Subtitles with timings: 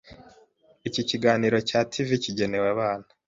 [0.87, 3.07] Iki kiganiro cya TV kigenewe abana.